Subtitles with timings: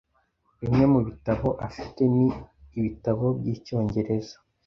[0.59, 2.27] Bimwe mubitabo afite ni
[2.79, 4.35] ibitabo byicyongereza.